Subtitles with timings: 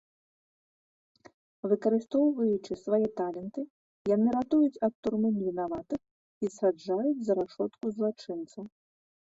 [1.71, 3.61] Выкарыстоўваючы свае таленты,
[4.15, 6.01] яны ратуюць ад турмы невінаватых
[6.47, 8.63] і саджаюць за рашотку злачынцаў.